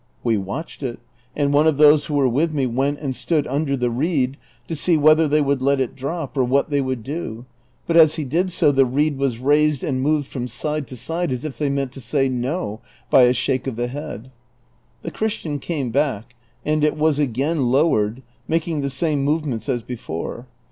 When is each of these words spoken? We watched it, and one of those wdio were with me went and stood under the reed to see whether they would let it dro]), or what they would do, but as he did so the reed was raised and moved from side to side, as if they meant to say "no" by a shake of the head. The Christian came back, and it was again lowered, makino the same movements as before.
We 0.23 0.35
watched 0.35 0.81
it, 0.81 0.97
and 1.35 1.53
one 1.53 1.67
of 1.67 1.77
those 1.77 2.07
wdio 2.07 2.15
were 2.15 2.27
with 2.27 2.51
me 2.55 2.65
went 2.65 2.97
and 3.01 3.15
stood 3.15 3.45
under 3.45 3.77
the 3.77 3.91
reed 3.91 4.35
to 4.67 4.75
see 4.75 4.97
whether 4.97 5.27
they 5.27 5.41
would 5.41 5.61
let 5.61 5.79
it 5.79 5.95
dro]), 5.95 6.27
or 6.35 6.43
what 6.43 6.71
they 6.71 6.81
would 6.81 7.03
do, 7.03 7.45
but 7.85 7.95
as 7.95 8.15
he 8.15 8.23
did 8.25 8.51
so 8.51 8.71
the 8.71 8.83
reed 8.83 9.19
was 9.19 9.37
raised 9.37 9.83
and 9.83 10.01
moved 10.01 10.27
from 10.27 10.47
side 10.47 10.87
to 10.87 10.97
side, 10.97 11.31
as 11.31 11.45
if 11.45 11.59
they 11.59 11.69
meant 11.69 11.91
to 11.91 12.01
say 12.01 12.27
"no" 12.27 12.81
by 13.11 13.25
a 13.25 13.33
shake 13.33 13.67
of 13.67 13.75
the 13.75 13.89
head. 13.89 14.31
The 15.03 15.11
Christian 15.11 15.59
came 15.59 15.91
back, 15.91 16.33
and 16.65 16.83
it 16.83 16.97
was 16.97 17.19
again 17.19 17.69
lowered, 17.69 18.23
makino 18.49 18.81
the 18.81 18.89
same 18.89 19.23
movements 19.23 19.69
as 19.69 19.83
before. 19.83 20.47